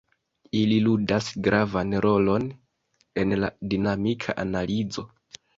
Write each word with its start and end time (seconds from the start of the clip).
Ili 0.59 0.79
ludas 0.85 1.27
gravan 1.49 1.93
rolon 2.07 2.49
en 3.25 3.37
la 3.45 3.53
dinamika 3.75 4.37
analizo. 4.47 5.07